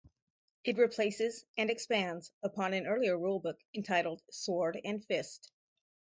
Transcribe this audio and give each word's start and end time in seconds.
It 0.63 0.79
replaces 0.79 1.45
and 1.59 1.69
expands 1.69 2.31
upon 2.41 2.73
an 2.73 2.87
earlier 2.87 3.15
rulebook 3.19 3.59
entitled 3.75 4.23
"Sword 4.31 4.81
and 4.83 5.05
Fist". 5.05 5.51